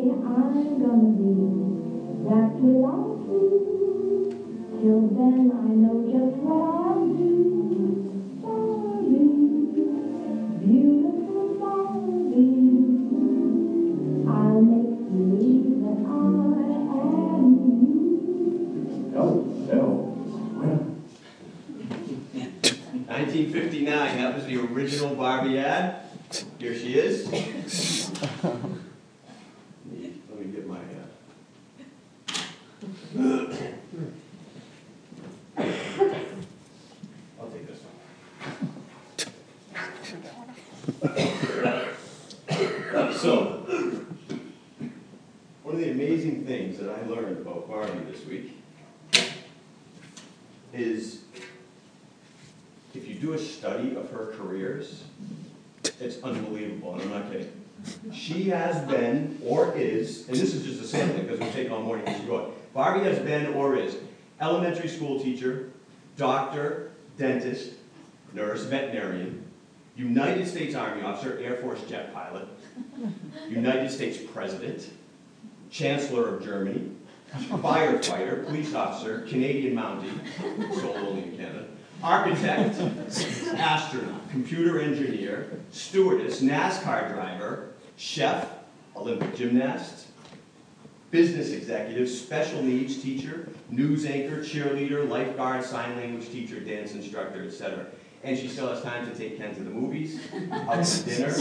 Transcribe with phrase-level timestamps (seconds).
[0.00, 4.32] I'm gonna be exactly like you.
[4.80, 7.28] Till then I know just what I'll do.
[10.64, 11.44] Beautiful.
[14.28, 16.08] I'll make you believe that I
[17.36, 19.10] am you.
[19.12, 19.32] Well,
[23.08, 25.96] 1959, that was the original Barbie ad.
[26.58, 27.28] Here she is.
[28.42, 28.54] Let
[30.38, 30.78] me get my
[33.18, 33.54] uh,
[37.38, 37.92] I'll take this one.
[43.12, 43.36] So,
[45.62, 47.02] one of the amazing things that I
[47.72, 48.58] Barbie this week
[50.74, 51.22] is
[52.94, 55.04] if you do a study of her careers,
[55.98, 57.50] it's unbelievable, and I'm not kidding.
[58.12, 61.80] She has been or is, and this is just a sampling because we take all
[61.80, 62.52] morning you go.
[62.74, 63.96] Barbie has been or is
[64.38, 65.70] elementary school teacher,
[66.18, 67.72] doctor, dentist,
[68.34, 69.46] nurse, veterinarian,
[69.96, 72.46] United States Army officer, Air Force jet pilot,
[73.48, 74.90] United States president,
[75.70, 76.90] chancellor of Germany,
[77.34, 80.12] firefighter, police officer, Canadian Mountie,
[80.80, 81.66] sold only in Canada,
[82.02, 82.78] architect,
[83.54, 88.48] astronaut, computer engineer, stewardess, NASCAR driver, chef,
[88.96, 90.06] Olympic gymnast,
[91.10, 97.86] business executive, special needs teacher, news anchor, cheerleader, lifeguard, sign language teacher, dance instructor, etc.
[98.24, 100.20] And she still has time to take Ken to the movies,
[100.52, 101.32] out to dinner,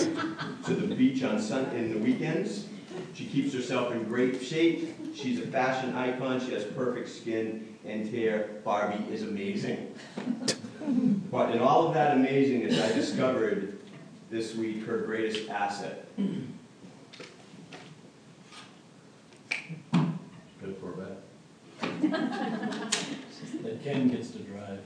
[0.66, 2.68] to the beach on sun in the weekends.
[3.14, 4.94] She keeps herself in great shape.
[5.14, 6.40] She's a fashion icon.
[6.40, 8.62] She has perfect skin and hair.
[8.64, 9.94] Barbie is amazing.
[11.32, 13.78] But in all of that amazingness, I discovered
[14.30, 16.08] this week her greatest asset.
[16.18, 16.48] Good
[20.80, 21.18] for that.
[23.64, 24.80] That Ken gets to drive.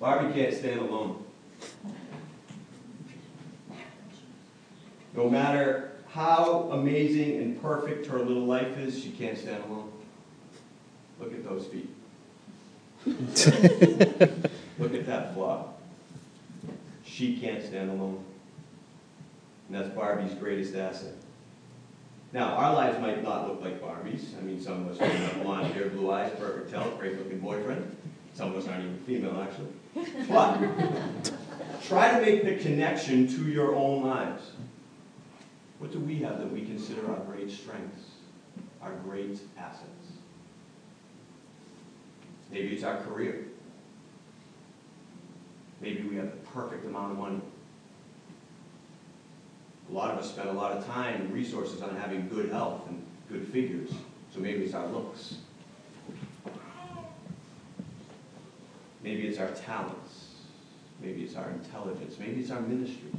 [0.00, 1.24] Barbie can't stand alone.
[5.20, 9.92] No matter how amazing and perfect her little life is, she can't stand alone.
[11.20, 11.90] Look at those feet.
[14.78, 15.74] Look at that flaw.
[17.04, 18.24] She can't stand alone.
[19.68, 21.12] And that's Barbie's greatest asset.
[22.32, 24.34] Now, our lives might not look like Barbie's.
[24.38, 27.40] I mean, some of us may have blonde hair, blue eyes, perfect health, great looking
[27.40, 27.94] boyfriend.
[28.32, 30.26] Some of us aren't even female, actually.
[30.30, 31.30] But
[31.82, 34.52] try to make the connection to your own lives.
[35.80, 38.02] What do we have that we consider our great strengths,
[38.82, 40.12] our great assets?
[42.52, 43.46] Maybe it's our career.
[45.80, 47.40] Maybe we have the perfect amount of money.
[49.88, 52.82] A lot of us spend a lot of time and resources on having good health
[52.86, 53.90] and good figures.
[54.34, 55.36] So maybe it's our looks.
[59.02, 60.26] Maybe it's our talents.
[61.00, 62.16] Maybe it's our intelligence.
[62.18, 63.14] Maybe it's our ministries.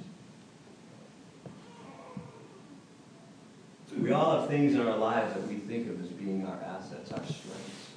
[4.01, 7.11] We all have things in our lives that we think of as being our assets,
[7.11, 7.89] our strengths,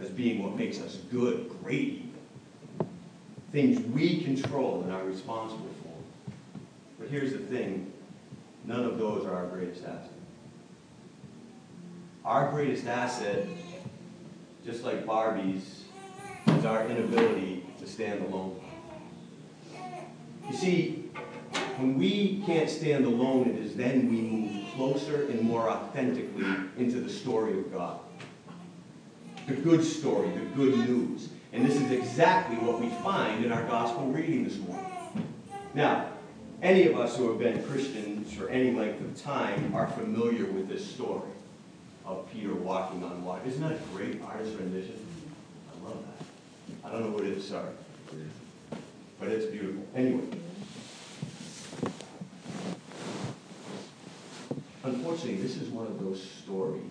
[0.00, 2.12] as being what makes us good, great, even.
[3.52, 6.60] Things we control and are responsible for.
[6.98, 7.92] But here's the thing
[8.64, 10.12] none of those are our greatest asset.
[12.24, 13.46] Our greatest asset,
[14.64, 15.84] just like Barbie's,
[16.46, 18.60] is our inability to stand alone.
[20.50, 21.10] You see,
[21.78, 26.44] when we can't stand alone, it is then we move closer and more authentically
[26.76, 28.00] into the story of God.
[29.46, 31.28] The good story, the good news.
[31.52, 34.84] And this is exactly what we find in our gospel reading this morning.
[35.72, 36.08] Now,
[36.62, 40.68] any of us who have been Christians for any length of time are familiar with
[40.68, 41.30] this story
[42.04, 43.42] of Peter walking on water.
[43.46, 44.98] Isn't that a great artist rendition?
[45.70, 46.88] I love that.
[46.88, 47.70] I don't know what it is, sorry.
[49.20, 49.86] But it's beautiful.
[49.94, 50.24] Anyway.
[55.08, 56.82] Unfortunately, this is one of those stories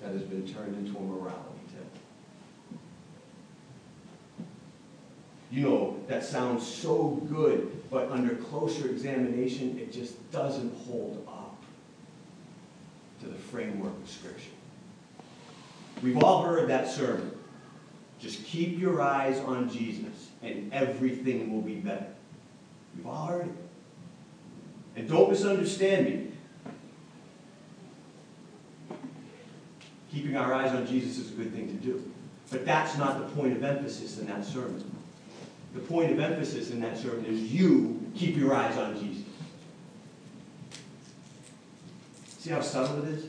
[0.00, 2.78] that has been turned into a morality tale.
[5.50, 11.60] You know, that sounds so good, but under closer examination, it just doesn't hold up
[13.22, 14.50] to the framework of Scripture.
[16.00, 17.32] We've all heard that sermon.
[18.20, 22.06] Just keep your eyes on Jesus, and everything will be better.
[22.96, 23.54] We've all heard it.
[24.94, 26.33] And don't misunderstand me.
[30.14, 32.10] Keeping our eyes on Jesus is a good thing to do.
[32.50, 34.88] But that's not the point of emphasis in that sermon.
[35.74, 39.24] The point of emphasis in that sermon is you keep your eyes on Jesus.
[42.38, 43.26] See how subtle it is?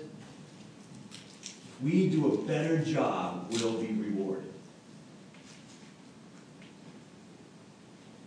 [1.81, 4.51] We do a better job, we'll be rewarded.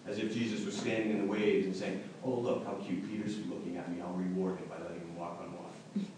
[0.06, 3.36] As if Jesus was standing in the waves and saying, Oh, look how cute Peter's
[3.46, 4.00] looking at me.
[4.00, 6.08] I'll reward him by letting him walk on water.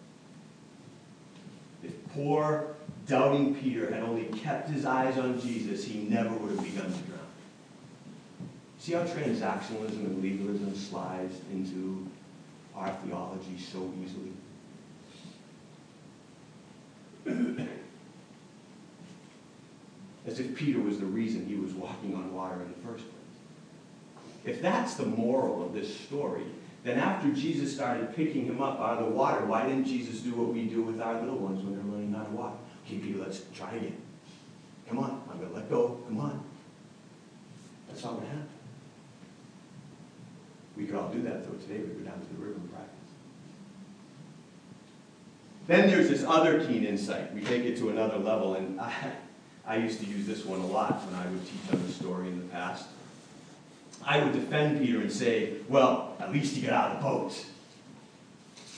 [1.82, 2.76] If poor,
[3.06, 6.99] doubting Peter had only kept his eyes on Jesus, he never would have begun to
[6.99, 7.20] drown.
[8.78, 12.06] See how transactionalism and legalism slides into
[12.75, 14.32] our theology so easily?
[20.26, 23.17] As if Peter was the reason he was walking on water in the first place.
[24.44, 26.44] If that's the moral of this story,
[26.82, 30.35] then after Jesus started picking him up out of the water, why didn't Jesus do
[30.35, 32.56] what we do with our little ones when they're running out of water?
[32.87, 34.00] Okay, Peter, let's try again.
[34.88, 36.00] Come on, I'm going to let go.
[36.09, 36.43] Come on.
[37.88, 38.49] That's not what happened.
[40.77, 41.81] We could all do that, though, today.
[41.81, 42.94] We go down to the river and practice.
[45.67, 47.35] Then there's this other keen insight.
[47.35, 48.93] We take it to another level, and I,
[49.67, 52.29] I used to use this one a lot when I would teach on the story
[52.29, 52.87] in the past.
[54.05, 57.44] I would defend Peter and say, well, at least he get out of the boat.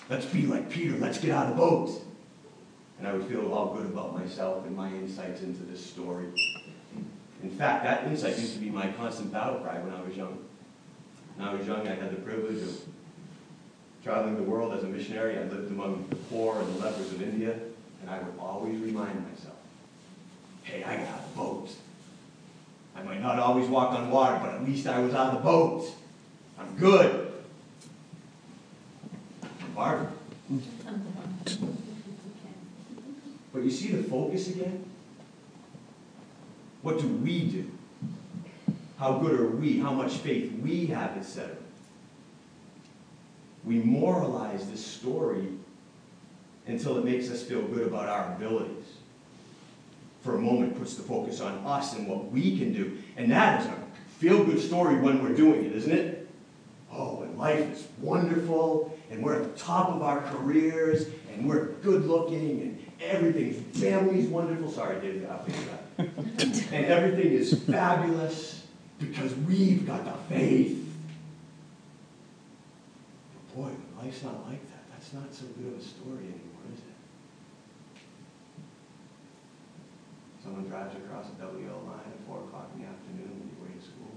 [0.09, 2.03] Let's be like Peter, let's get out of the boat.
[2.99, 6.27] And I would feel all good about myself and my insights into this story.
[7.43, 10.39] In fact, that insight used to be my constant battle cry when I was young.
[11.37, 12.81] When I was young, I had the privilege of
[14.05, 15.37] traveling the world as a missionary.
[15.39, 17.57] I lived among the poor and the lepers of India,
[18.01, 19.57] and I would always remind myself,
[20.63, 21.71] hey, I got out of the boat.
[22.95, 25.91] I might not always walk on water, but at least I was on the boat.
[26.59, 27.22] I'm good.
[33.53, 34.85] But you see the focus again?
[36.83, 37.71] What do we do?
[38.99, 39.79] How good are we?
[39.79, 41.57] How much faith we have, etc.
[43.65, 45.49] We moralize this story
[46.67, 48.85] until it makes us feel good about our abilities.
[50.23, 52.99] For a moment, puts the focus on us and what we can do.
[53.17, 53.77] And that is a
[54.19, 56.29] feel good story when we're doing it, isn't it?
[56.93, 61.67] Oh, and life is wonderful, and we're at the top of our careers, and we're
[61.83, 64.71] good looking, and everything's family's wonderful.
[64.71, 65.61] Sorry, David, I'll figure
[65.99, 66.73] that.
[66.73, 68.67] and everything is fabulous
[68.99, 70.79] because we've got the faith.
[73.35, 76.73] But boy, when life's not like that, that's not so good of a story anymore,
[76.73, 78.01] is it?
[80.43, 83.79] Someone drives across a WL line at 4 o'clock in the afternoon when you way
[83.79, 84.17] to school.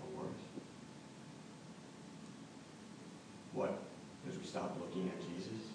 [0.00, 0.42] Or worse.
[3.52, 3.82] What?
[4.56, 5.68] Stopped looking at Jesus?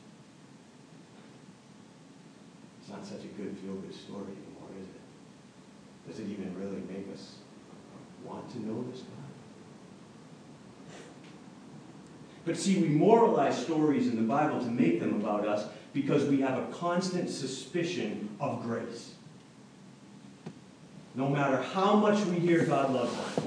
[2.80, 6.08] It's not such a good feel-good story anymore, is it?
[6.10, 7.36] Does it even really make us
[8.26, 9.30] want to know this God?
[12.44, 16.42] But see, we moralize stories in the Bible to make them about us because we
[16.42, 19.14] have a constant suspicion of grace.
[21.14, 23.46] No matter how much we hear God loves us,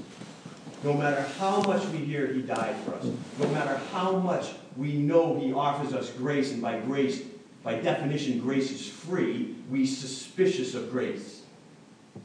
[0.85, 3.07] no matter how much we hear He died for us,
[3.39, 7.23] no matter how much we know He offers us grace, and by grace,
[7.63, 11.41] by definition, grace is free, we suspicious of grace.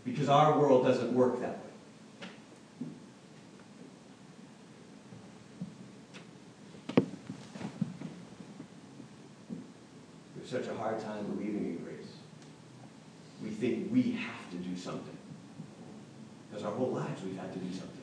[0.03, 1.65] Because our world doesn't work that way.
[10.35, 12.11] We have such a hard time believing in grace.
[13.41, 15.17] We think we have to do something.
[16.49, 17.98] Because our whole lives we've had to do something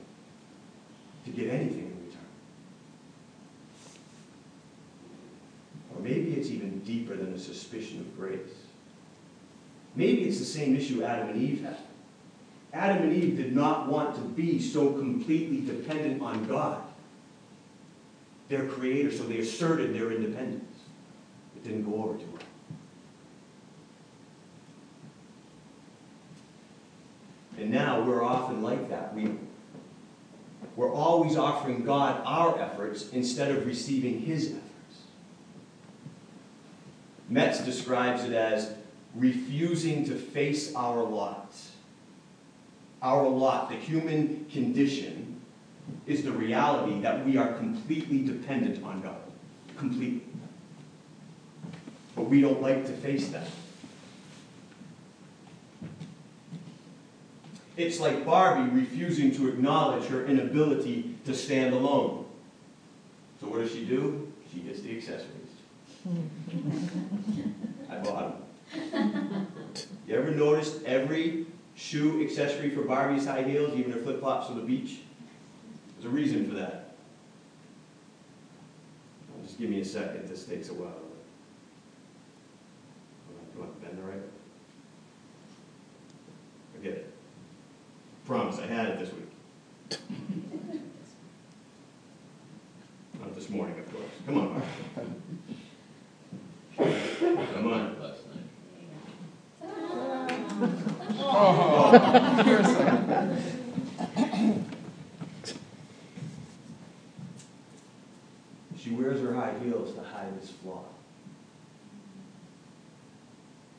[1.27, 2.23] to get anything in return.
[5.95, 8.39] Or maybe it's even deeper than a suspicion of grace.
[9.97, 11.79] Maybe it's the same issue Adam and Eve had.
[12.73, 16.83] Adam and Eve did not want to be so completely dependent on God,
[18.49, 20.79] their creator, so they asserted their independence.
[21.57, 22.43] It didn't go over too well.
[27.59, 29.15] And now we're often like that.
[29.15, 29.31] We,
[30.77, 34.63] we're always offering God our efforts instead of receiving His efforts.
[37.29, 38.75] Metz describes it as
[39.15, 41.55] refusing to face our lot.
[43.03, 45.41] Our lot, the human condition,
[46.07, 49.17] is the reality that we are completely dependent on God.
[49.77, 50.23] Completely.
[52.15, 53.49] But we don't like to face that.
[57.77, 62.25] It's like Barbie refusing to acknowledge her inability to stand alone.
[63.41, 64.33] So what does she do?
[64.53, 65.31] She gets the accessories.
[67.91, 68.41] I bought
[68.93, 69.47] them.
[70.07, 74.57] You ever noticed every shoe accessory for Barbie's high heels, even her flip flops on
[74.57, 75.01] the beach?
[75.95, 76.95] There's a reason for that.
[79.45, 80.93] Just give me a second, this takes a while.
[83.55, 84.23] Come on, bend the right.
[86.75, 87.16] Forget it.
[88.27, 89.29] Promise, I had it this week.
[93.21, 94.05] Not this morning, of course.
[94.27, 94.67] Come on, Barbie.
[97.55, 98.03] Come on.
[98.03, 98.47] Last night.
[99.63, 100.27] Oh.
[101.19, 101.93] Oh.
[108.77, 110.83] She wears her high heels to hide this flaw.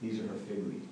[0.01, 0.87] These are her fig leaves.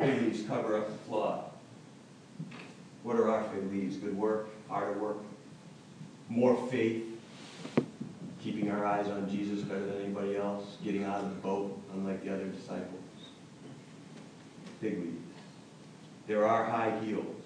[0.00, 1.44] Fig leaves cover up the flaw.
[3.04, 3.96] What are our fig leaves?
[3.96, 5.18] Good work, harder work,
[6.28, 7.04] more faith,
[8.42, 12.24] keeping our eyes on Jesus better than anybody else, getting out of the boat unlike
[12.24, 12.88] the other disciples.
[14.80, 15.22] Fig leaves.
[16.26, 17.42] There are high heels,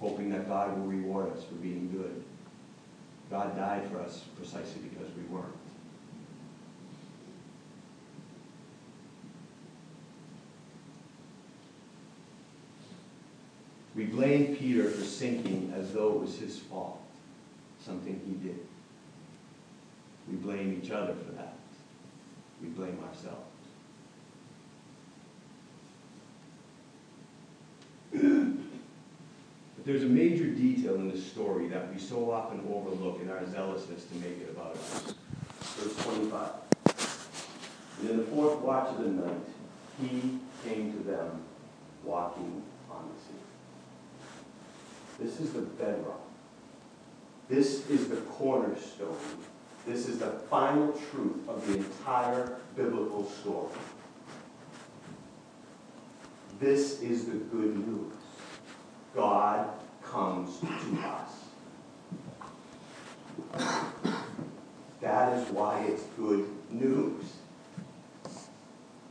[0.00, 2.24] hoping that God will reward us for being good.
[3.30, 5.52] God died for us precisely because we weren't.
[13.96, 17.00] We blame Peter for sinking as though it was his fault,
[17.82, 18.58] something he did.
[20.30, 21.54] We blame each other for that.
[22.60, 23.42] We blame ourselves.
[28.12, 33.46] But there's a major detail in this story that we so often overlook in our
[33.50, 35.14] zealousness to make it about us.
[35.60, 36.50] Verse 25.
[38.00, 39.46] And in the fourth watch of the night,
[40.02, 40.38] he
[40.68, 41.42] came to them
[42.04, 43.40] walking on the sea.
[45.18, 46.20] This is the bedrock.
[47.48, 49.16] This is the cornerstone.
[49.86, 53.72] This is the final truth of the entire biblical story.
[56.58, 58.12] This is the good news.
[59.14, 59.70] God
[60.02, 60.66] comes to
[61.06, 61.30] us.
[65.00, 67.24] That is why it's good news.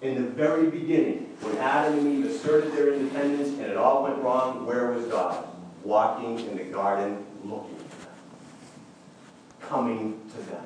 [0.01, 4.17] In the very beginning, when Adam and Eve asserted their independence and it all went
[4.17, 5.47] wrong, where was God?
[5.85, 8.15] Walking in the garden, looking for them,
[9.61, 10.63] coming to them.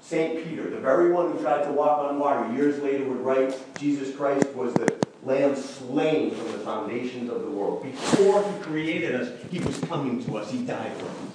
[0.00, 0.44] St.
[0.44, 4.14] Peter, the very one who tried to walk on water, years later would write, Jesus
[4.14, 7.82] Christ was the lamb slain from the foundations of the world.
[7.82, 10.52] Before he created us, he was coming to us.
[10.52, 11.34] He died for us.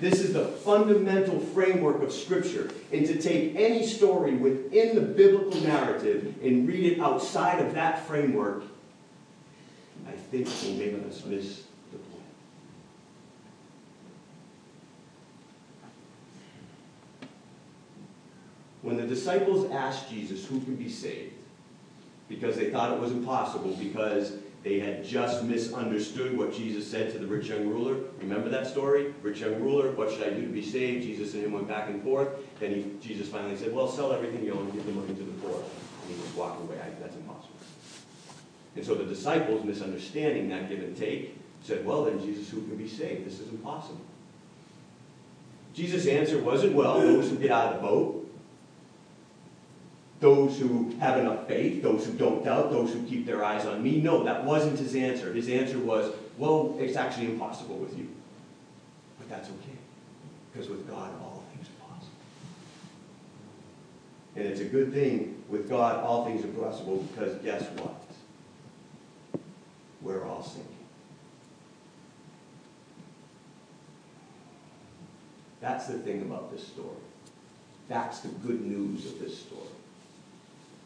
[0.00, 2.70] This is the fundamental framework of Scripture.
[2.92, 8.06] And to take any story within the biblical narrative and read it outside of that
[8.06, 8.64] framework,
[10.32, 12.22] Will make us miss the point.
[18.82, 21.34] When the disciples asked Jesus who could be saved,
[22.28, 27.18] because they thought it was impossible, because they had just misunderstood what Jesus said to
[27.18, 27.96] the rich young ruler.
[28.20, 29.12] Remember that story?
[29.22, 31.02] Rich young ruler, what should I do to be saved?
[31.02, 32.28] Jesus and him went back and forth.
[32.60, 35.22] Then he, Jesus finally said, Well, sell everything you own and give the money to
[35.22, 35.56] the poor.
[35.56, 36.76] And he just walked away.
[36.76, 37.59] I, that's impossible.
[38.76, 42.76] And so the disciples, misunderstanding that give and take, said, Well, then, Jesus, who can
[42.76, 43.26] be saved?
[43.26, 44.00] This is impossible.
[45.74, 48.20] Jesus' answer wasn't, Well, those who get out of the boat,
[50.20, 53.82] those who have enough faith, those who don't doubt, those who keep their eyes on
[53.82, 54.00] me.
[54.00, 55.32] No, that wasn't his answer.
[55.32, 58.08] His answer was, well, it's actually impossible with you.
[59.18, 59.78] But that's okay,
[60.52, 62.12] because with God, all things are possible.
[64.36, 67.99] And it's a good thing with God, all things are possible, because guess what?
[70.02, 70.66] We're all sinking.
[75.60, 76.88] That's the thing about this story.
[77.88, 79.70] That's the good news of this story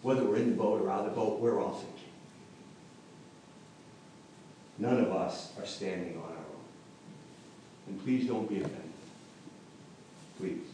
[0.05, 1.91] whether we're in the boat or out of the boat, we're all sinking.
[4.79, 6.65] None of us are standing on our own.
[7.89, 8.83] And please don't be offended.
[10.39, 10.67] Please.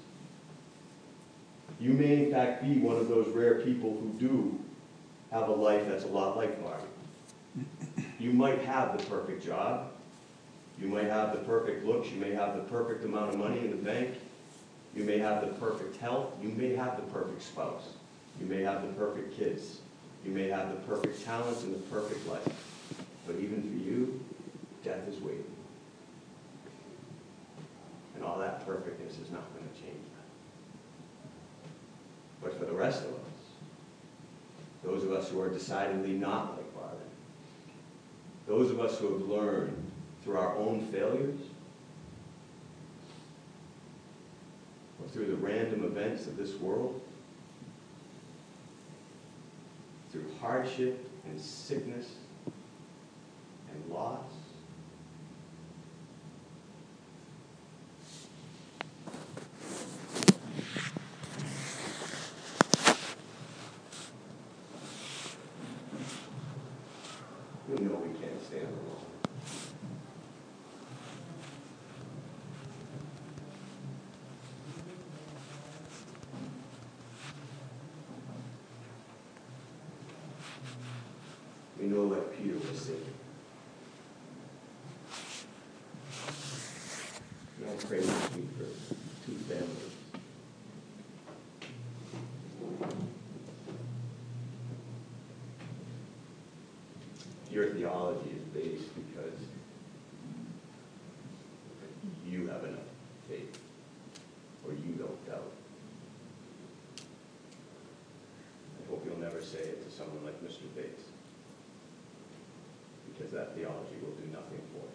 [1.79, 4.59] You may, in fact, be one of those rare people who do
[5.31, 6.83] have a life that's a lot like Barbie.
[8.21, 9.91] You might have the perfect job.
[10.79, 12.11] You might have the perfect looks.
[12.11, 14.11] You may have the perfect amount of money in the bank.
[14.95, 16.35] You may have the perfect health.
[16.43, 17.95] You may have the perfect spouse.
[18.39, 19.81] You may have the perfect kids.
[20.25, 22.47] You may have the perfect talents and the perfect life.
[23.27, 24.21] But even for you,
[24.85, 25.45] death is waiting.
[28.15, 30.27] And all that perfectness is not going to change that.
[32.43, 33.17] But for the rest of us,
[34.85, 37.10] those of us who are decidedly not like Barbie,
[38.51, 39.77] those of us who have learned
[40.25, 41.39] through our own failures,
[45.01, 47.01] or through the random events of this world,
[50.11, 52.09] through hardship and sickness
[53.73, 54.19] and loss.
[67.69, 68.97] We know we can't stand alone.
[81.79, 82.99] We know like Peter was saying.
[87.69, 88.67] I pray with me for
[89.27, 89.97] two families.
[97.51, 99.39] Your theology is based because
[102.25, 102.79] you have enough
[103.29, 103.59] faith,
[104.65, 105.51] or you don't doubt.
[108.79, 110.73] I hope you'll never say it to someone like Mr.
[110.77, 111.10] Bates
[113.21, 114.89] because that theology will do nothing for him.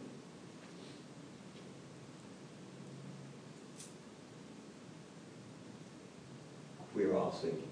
[6.95, 7.67] We are all sinking.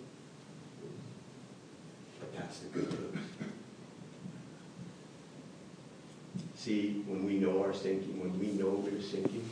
[2.20, 3.24] But that's the good news.
[6.56, 9.50] See, when we know our sinking, when we know we're sinking,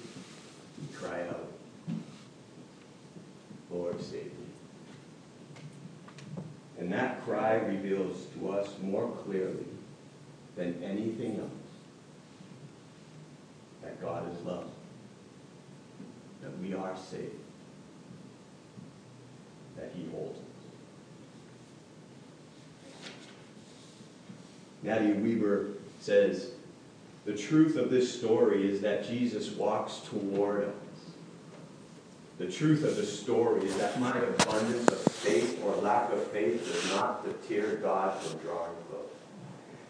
[0.80, 1.48] we cry out,
[3.72, 4.32] Lord, save me.
[6.80, 9.66] And that cry reveals to us more clearly
[10.62, 11.50] than anything else
[13.82, 14.70] that God is love,
[16.44, 17.34] that we are saved,
[19.76, 20.46] that He holds us.
[24.84, 25.70] Nadia Weber
[26.00, 26.52] says,
[27.26, 30.74] the truth of this story is that Jesus walks toward us.
[32.38, 36.66] The truth of the story is that my abundance of faith or lack of faith
[36.66, 39.21] does not deter God from drawing close.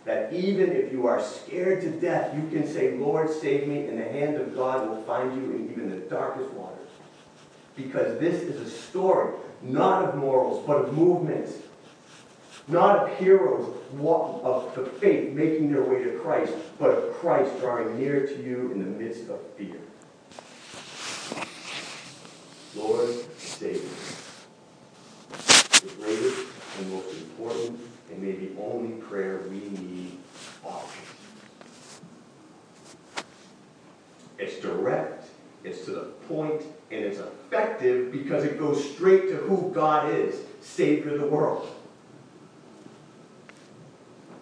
[0.05, 3.99] That even if you are scared to death, you can say, Lord, save me, and
[3.99, 6.89] the hand of God will find you in even the darkest waters.
[7.75, 11.53] Because this is a story, not of morals, but of movements.
[12.67, 17.99] Not of heroes of the faith making their way to Christ, but of Christ drawing
[17.99, 19.77] near to you in the midst of fear.
[22.75, 23.89] Lord, save me.
[25.81, 26.47] The greatest
[26.79, 27.79] and most important
[28.11, 28.50] and maybe
[29.11, 30.17] prayer we need
[30.63, 30.87] always.
[34.39, 35.27] It's direct,
[35.65, 40.39] it's to the point, and it's effective because it goes straight to who God is,
[40.61, 41.67] Savior of the world.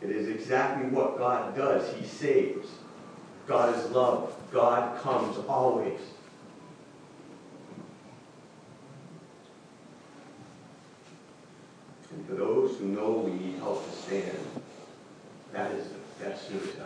[0.04, 1.92] It is exactly what God does.
[1.96, 2.68] He saves.
[3.48, 4.36] God is love.
[4.52, 6.00] God comes always.
[12.12, 14.38] And for those who know we need help to stand,
[15.54, 16.86] that is the best news ever.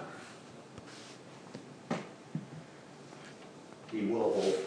[3.91, 4.57] He will hold.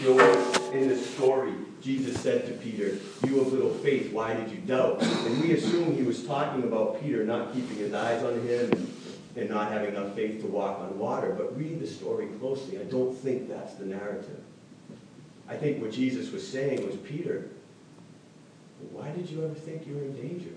[0.00, 4.50] You know, in the story, Jesus said to Peter, You of little faith, why did
[4.50, 5.02] you doubt?
[5.02, 8.94] And we assume he was talking about Peter not keeping his eyes on him and,
[9.36, 11.34] and not having enough faith to walk on water.
[11.36, 12.78] But read the story closely.
[12.78, 14.40] I don't think that's the narrative.
[15.48, 17.48] I think what Jesus was saying was, Peter,
[18.92, 20.50] why did you ever think you were in danger?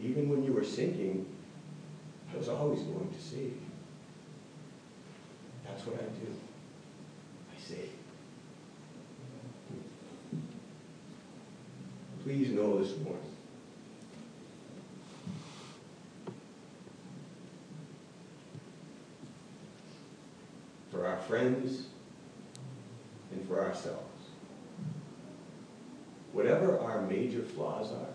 [0.00, 1.26] Even when you were sinking,
[2.32, 3.60] I was always going to save you.
[5.66, 6.32] That's what I do.
[7.50, 7.90] I save.
[12.22, 13.22] Please know this morning.
[20.90, 21.86] For our friends
[23.32, 24.08] and for ourselves
[26.38, 28.14] whatever our major flaws are,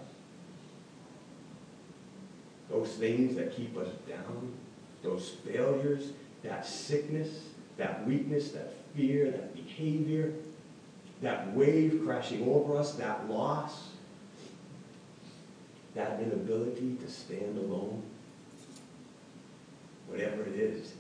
[2.74, 4.52] those things that keep us down,
[5.04, 6.10] those failures,
[6.44, 7.30] that sickness,
[7.78, 10.34] that weakness, that fear, that behavior,
[11.22, 13.90] that wave crashing over us, that loss,
[15.94, 18.02] that inability to stand alone,
[20.08, 20.94] whatever it is,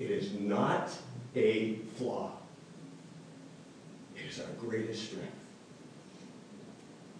[0.00, 0.90] it is not
[1.36, 2.32] a flaw.
[4.16, 5.40] It is our greatest strength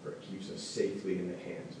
[0.03, 1.80] for it keeps us safely in the hands of